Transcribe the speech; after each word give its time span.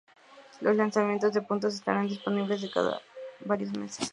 Los 0.61 0.75
lanzamientos 0.77 1.31
de 1.31 1.43
puntos 1.43 1.75
estarán 1.75 2.07
disponibles 2.07 2.67
cada 2.73 2.99
varios 3.45 3.69
meses. 3.77 4.09